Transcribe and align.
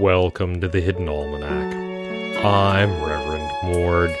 Welcome 0.00 0.62
to 0.62 0.68
the 0.68 0.80
Hidden 0.80 1.10
Almanac. 1.10 1.74
I'm 2.42 2.90
Reverend 3.04 3.52
Mord. 3.62 4.16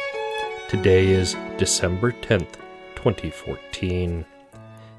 Today 0.68 1.06
is 1.06 1.38
December 1.56 2.12
10th, 2.12 2.56
2014. 2.96 4.26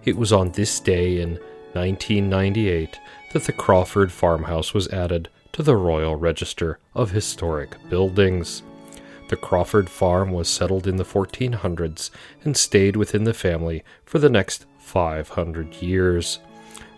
It 0.06 0.18
was 0.18 0.34
on 0.34 0.54
this 0.54 0.80
day 0.80 1.22
in 1.22 1.34
1998 1.74 3.00
that 3.32 3.44
the 3.44 3.54
Crawford 3.54 4.12
farmhouse 4.12 4.74
was 4.74 4.88
added 4.88 5.30
to 5.52 5.62
the 5.62 5.76
Royal 5.76 6.16
Register 6.16 6.80
of 6.96 7.12
Historic 7.12 7.76
Buildings. 7.88 8.64
The 9.30 9.36
Crawford 9.36 9.88
farm 9.88 10.32
was 10.32 10.50
settled 10.50 10.88
in 10.88 10.96
the 10.96 11.06
1400s 11.06 12.10
and 12.44 12.58
stayed 12.58 12.96
within 12.96 13.26
the 13.26 13.36
family 13.36 13.84
for 14.04 14.18
the 14.18 14.32
next 14.32 14.66
500 14.80 15.76
years. 15.76 16.40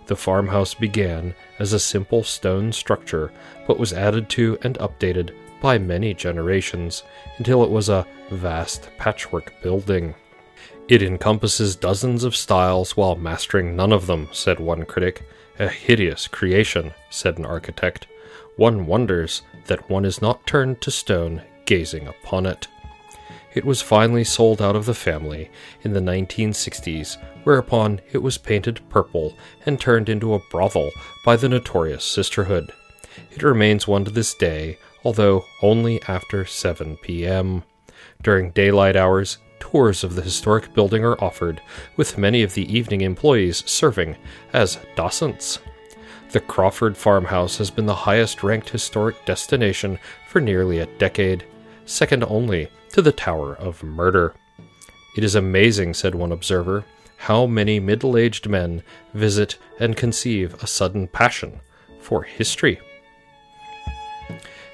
The 0.07 0.15
farmhouse 0.15 0.73
began 0.73 1.33
as 1.59 1.73
a 1.73 1.79
simple 1.79 2.23
stone 2.23 2.71
structure, 2.71 3.31
but 3.67 3.79
was 3.79 3.93
added 3.93 4.29
to 4.29 4.57
and 4.61 4.77
updated 4.79 5.33
by 5.61 5.77
many 5.77 6.13
generations 6.13 7.03
until 7.37 7.63
it 7.63 7.69
was 7.69 7.87
a 7.87 8.05
vast 8.29 8.89
patchwork 8.97 9.53
building. 9.63 10.13
It 10.89 11.01
encompasses 11.01 11.77
dozens 11.77 12.25
of 12.25 12.35
styles 12.35 12.97
while 12.97 13.15
mastering 13.15 13.75
none 13.75 13.93
of 13.93 14.05
them, 14.05 14.27
said 14.33 14.59
one 14.59 14.83
critic. 14.85 15.23
A 15.59 15.69
hideous 15.69 16.27
creation, 16.27 16.93
said 17.09 17.37
an 17.37 17.45
architect. 17.45 18.07
One 18.57 18.85
wonders 18.85 19.43
that 19.67 19.89
one 19.89 20.03
is 20.03 20.21
not 20.21 20.45
turned 20.45 20.81
to 20.81 20.91
stone 20.91 21.43
gazing 21.65 22.07
upon 22.07 22.45
it. 22.45 22.67
It 23.55 23.65
was 23.65 23.81
finally 23.81 24.23
sold 24.23 24.61
out 24.61 24.75
of 24.75 24.85
the 24.85 24.95
family 24.95 25.51
in 25.83 25.93
the 25.93 25.99
1960s, 25.99 27.17
whereupon 27.43 28.01
it 28.11 28.17
was 28.17 28.37
painted 28.37 28.81
purple 28.89 29.35
and 29.65 29.79
turned 29.79 30.09
into 30.09 30.33
a 30.33 30.39
brothel 30.49 30.91
by 31.23 31.35
the 31.35 31.49
notorious 31.49 32.03
Sisterhood. 32.03 32.71
It 33.31 33.43
remains 33.43 33.87
one 33.87 34.05
to 34.05 34.11
this 34.11 34.33
day, 34.33 34.79
although 35.03 35.45
only 35.61 36.01
after 36.07 36.45
7 36.45 36.97
p.m. 36.97 37.63
During 38.21 38.51
daylight 38.51 38.95
hours, 38.95 39.37
tours 39.59 40.03
of 40.03 40.15
the 40.15 40.21
historic 40.23 40.73
building 40.73 41.03
are 41.03 41.21
offered, 41.23 41.61
with 41.95 42.17
many 42.17 42.41
of 42.41 42.55
the 42.55 42.75
evening 42.75 43.01
employees 43.01 43.63
serving 43.69 44.15
as 44.51 44.79
docents. 44.95 45.59
The 46.31 46.39
Crawford 46.39 46.97
farmhouse 46.97 47.59
has 47.59 47.69
been 47.69 47.85
the 47.85 47.93
highest 47.93 48.41
ranked 48.41 48.69
historic 48.69 49.23
destination 49.25 49.99
for 50.27 50.41
nearly 50.41 50.79
a 50.79 50.87
decade, 50.97 51.45
second 51.85 52.23
only 52.25 52.69
to 52.91 53.01
the 53.01 53.11
Tower 53.11 53.55
of 53.55 53.83
Murder. 53.83 54.33
It 55.15 55.23
is 55.23 55.35
amazing, 55.35 55.93
said 55.93 56.15
one 56.15 56.31
observer, 56.31 56.85
how 57.17 57.45
many 57.45 57.79
middle 57.79 58.17
aged 58.17 58.49
men 58.49 58.83
visit 59.13 59.57
and 59.79 59.95
conceive 59.95 60.61
a 60.61 60.67
sudden 60.67 61.07
passion 61.07 61.61
for 61.99 62.23
history. 62.23 62.79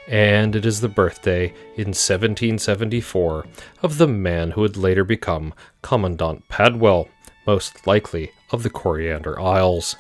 And 0.08 0.56
it 0.56 0.66
is 0.66 0.82
the 0.82 0.90
birthday 0.90 1.50
in 1.76 1.90
1774 1.90 3.46
of 3.84 3.98
the 4.00 4.08
man 4.08 4.52
who 4.52 4.62
would 4.62 4.78
later 4.78 5.04
become 5.04 5.54
Commandant 5.84 6.48
Padwell, 6.50 7.08
most 7.46 7.86
likely 7.86 8.32
of 8.52 8.64
the 8.64 8.72
Coriander 8.72 9.40
Isles. 9.40 9.96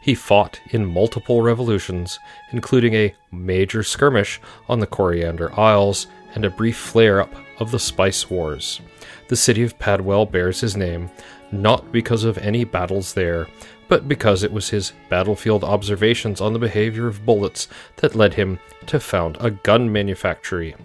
He 0.00 0.14
fought 0.14 0.60
in 0.70 0.86
multiple 0.86 1.42
revolutions, 1.42 2.18
including 2.52 2.94
a 2.94 3.14
major 3.30 3.82
skirmish 3.82 4.40
on 4.68 4.80
the 4.80 4.86
Coriander 4.86 5.58
Isles 5.58 6.06
and 6.34 6.44
a 6.44 6.50
brief 6.50 6.76
flare 6.76 7.20
up 7.20 7.34
of 7.58 7.70
the 7.70 7.78
Spice 7.78 8.30
Wars. 8.30 8.80
The 9.28 9.36
city 9.36 9.62
of 9.62 9.78
Padwell 9.78 10.26
bears 10.26 10.60
his 10.60 10.76
name 10.76 11.10
not 11.52 11.90
because 11.92 12.24
of 12.24 12.38
any 12.38 12.64
battles 12.64 13.14
there, 13.14 13.48
but 13.88 14.08
because 14.08 14.42
it 14.42 14.52
was 14.52 14.70
his 14.70 14.92
battlefield 15.08 15.64
observations 15.64 16.40
on 16.40 16.52
the 16.52 16.58
behavior 16.58 17.08
of 17.08 17.26
bullets 17.26 17.68
that 17.96 18.14
led 18.14 18.34
him 18.34 18.58
to 18.86 19.00
found 19.00 19.36
a 19.40 19.50
gun 19.50 19.90
manufactory. 19.90 20.76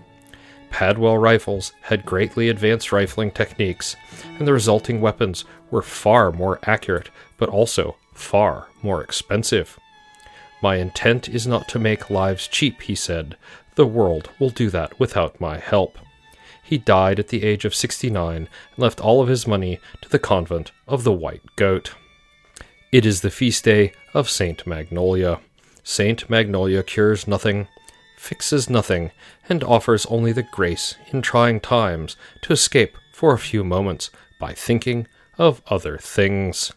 Padwell 0.75 1.17
rifles 1.17 1.71
had 1.83 2.05
greatly 2.05 2.49
advanced 2.49 2.91
rifling 2.91 3.31
techniques, 3.31 3.95
and 4.37 4.45
the 4.45 4.51
resulting 4.51 4.99
weapons 4.99 5.45
were 5.71 5.81
far 5.81 6.33
more 6.33 6.59
accurate, 6.63 7.09
but 7.37 7.47
also 7.47 7.95
far 8.13 8.67
more 8.83 9.01
expensive. 9.01 9.79
My 10.61 10.75
intent 10.75 11.29
is 11.29 11.47
not 11.47 11.69
to 11.69 11.79
make 11.79 12.09
lives 12.09 12.49
cheap, 12.49 12.81
he 12.81 12.93
said. 12.93 13.37
The 13.75 13.85
world 13.85 14.29
will 14.37 14.49
do 14.49 14.69
that 14.71 14.99
without 14.99 15.39
my 15.39 15.59
help. 15.59 15.97
He 16.61 16.77
died 16.77 17.19
at 17.19 17.29
the 17.29 17.43
age 17.43 17.63
of 17.63 17.73
69 17.73 18.35
and 18.35 18.49
left 18.75 18.99
all 18.99 19.21
of 19.21 19.29
his 19.29 19.47
money 19.47 19.79
to 20.01 20.09
the 20.09 20.19
convent 20.19 20.73
of 20.89 21.05
the 21.05 21.13
White 21.13 21.55
Goat. 21.55 21.93
It 22.91 23.05
is 23.05 23.21
the 23.21 23.31
feast 23.31 23.63
day 23.63 23.93
of 24.13 24.29
Saint 24.29 24.67
Magnolia. 24.67 25.39
Saint 25.85 26.29
Magnolia 26.29 26.83
cures 26.83 27.29
nothing, 27.29 27.69
fixes 28.17 28.69
nothing, 28.69 29.11
and 29.49 29.63
offers 29.63 30.05
only 30.07 30.31
the 30.31 30.43
grace 30.43 30.95
in 31.11 31.21
trying 31.21 31.59
times 31.59 32.15
to 32.41 32.53
escape 32.53 32.97
for 33.13 33.33
a 33.33 33.39
few 33.39 33.63
moments 33.63 34.09
by 34.39 34.53
thinking 34.53 35.07
of 35.37 35.61
other 35.67 35.97
things. 35.97 36.71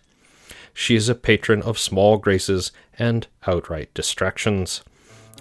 She 0.75 0.95
is 0.95 1.09
a 1.09 1.15
patron 1.15 1.63
of 1.63 1.79
small 1.79 2.19
graces 2.19 2.73
and 2.99 3.27
outright 3.47 3.93
distractions 3.95 4.83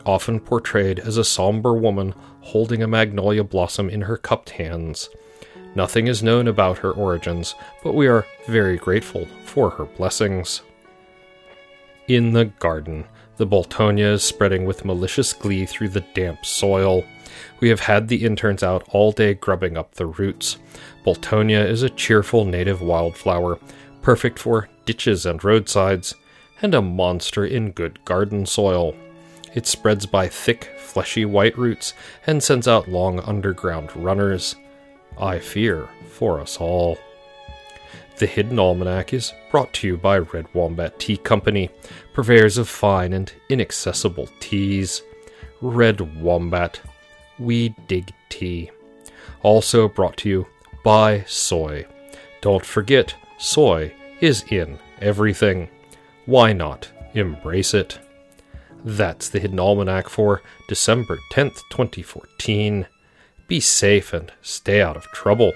often 0.08 0.40
portrayed 0.40 1.00
as 1.00 1.18
a 1.18 1.24
somber 1.24 1.74
woman 1.74 2.14
holding 2.42 2.82
a 2.82 2.88
magnolia 2.88 3.44
blossom 3.44 3.90
in 3.90 4.02
her 4.02 4.18
cupped 4.18 4.52
hands. 4.52 5.10
Nothing 5.76 6.08
is 6.08 6.24
known 6.24 6.48
about 6.48 6.80
her 6.80 6.92
origins, 6.92 7.54
but 7.84 7.94
we 7.94 8.08
are 8.08 8.26
very 8.48 8.78
grateful 8.78 9.28
for 9.46 9.72
her 9.72 9.86
blessings. 9.86 10.62
In 12.08 12.32
the 12.34 12.46
garden, 12.46 13.06
the 13.38 13.48
Boltonia 13.48 14.14
is 14.14 14.24
spreading 14.24 14.66
with 14.66 14.86
malicious 14.86 15.32
glee 15.32 15.66
through 15.66 15.90
the 15.90 16.06
damp 16.14 16.46
soil. 16.46 17.06
We 17.60 17.70
have 17.70 17.80
had 17.80 18.08
the 18.08 18.26
interns 18.26 18.64
out 18.64 18.84
all 18.90 19.12
day 19.12 19.36
grubbing 19.36 19.78
up 19.78 19.94
the 19.94 20.08
roots. 20.08 20.58
Boltonia 21.06 21.66
is 21.66 21.84
a 21.84 21.90
cheerful 21.90 22.46
native 22.46 22.82
wildflower, 22.82 23.60
perfect 24.02 24.40
for 24.40 24.70
ditches 24.86 25.26
and 25.26 25.44
roadsides, 25.44 26.16
and 26.62 26.74
a 26.74 26.82
monster 26.82 27.46
in 27.46 27.72
good 27.72 28.04
garden 28.06 28.46
soil. 28.46 28.96
It 29.54 29.68
spreads 29.68 30.06
by 30.06 30.28
thick, 30.28 30.72
fleshy 30.80 31.26
white 31.26 31.58
roots 31.58 31.94
and 32.26 32.42
sends 32.42 32.68
out 32.68 32.90
long 32.90 33.20
underground 33.20 33.96
runners. 33.96 34.56
I 35.20 35.40
fear 35.40 35.88
for 36.10 36.40
us 36.40 36.58
all. 36.58 36.98
The 38.18 38.26
Hidden 38.26 38.58
Almanac 38.58 39.14
is 39.14 39.32
brought 39.52 39.72
to 39.74 39.88
you 39.88 39.96
by 39.96 40.18
Red 40.18 40.48
Wombat 40.56 40.98
Tea 40.98 41.18
Company, 41.18 41.70
purveyors 42.14 42.58
of 42.58 42.68
fine 42.68 43.14
and 43.14 43.32
inaccessible 43.48 44.28
teas. 44.40 45.04
Red 45.62 46.02
Wombat, 46.20 46.82
we 47.38 47.76
dig 47.88 48.12
tea. 48.30 48.72
Also 49.44 49.88
brought 49.88 50.18
to 50.18 50.30
you 50.30 50.48
by 50.84 51.26
Soy. 51.28 51.86
Don't 52.42 52.66
forget, 52.66 53.14
soy 53.38 53.94
is 54.20 54.44
in 54.50 54.80
everything. 55.00 55.70
Why 56.26 56.54
not 56.54 56.90
embrace 57.14 57.76
it? 57.76 58.00
That's 58.84 59.30
the 59.30 59.40
Hidden 59.40 59.60
Almanac 59.60 60.10
for 60.10 60.42
December 60.68 61.20
10th, 61.34 61.62
2014. 61.70 62.88
Be 63.48 63.60
safe 63.60 64.12
and 64.12 64.32
stay 64.42 64.82
out 64.82 64.98
of 64.98 65.04
trouble. 65.12 65.54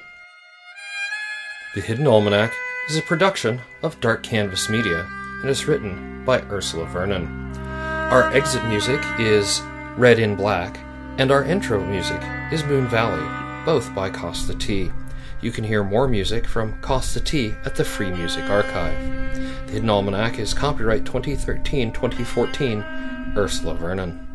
The 1.73 1.79
Hidden 1.79 2.05
Almanac 2.05 2.53
is 2.89 2.97
a 2.97 3.01
production 3.01 3.61
of 3.81 3.97
Dark 4.01 4.23
Canvas 4.23 4.67
Media 4.67 5.07
and 5.39 5.49
is 5.49 5.67
written 5.69 6.21
by 6.25 6.41
Ursula 6.49 6.85
Vernon. 6.85 7.55
Our 7.55 8.29
exit 8.33 8.65
music 8.65 9.01
is 9.17 9.61
Red 9.95 10.19
in 10.19 10.35
Black, 10.35 10.81
and 11.17 11.31
our 11.31 11.45
intro 11.45 11.81
music 11.81 12.21
is 12.51 12.65
Moon 12.65 12.89
Valley, 12.89 13.23
both 13.63 13.95
by 13.95 14.09
Kosta 14.09 14.59
T. 14.59 14.91
You 15.39 15.51
can 15.51 15.63
hear 15.63 15.81
more 15.81 16.09
music 16.09 16.45
from 16.45 16.73
Kosta 16.81 17.23
T 17.23 17.55
at 17.63 17.75
the 17.75 17.85
Free 17.85 18.11
Music 18.11 18.49
Archive. 18.49 19.01
The 19.67 19.71
Hidden 19.71 19.89
Almanac 19.89 20.39
is 20.39 20.53
copyright 20.53 21.05
2013 21.05 21.93
2014 21.93 22.83
Ursula 23.37 23.75
Vernon. 23.75 24.30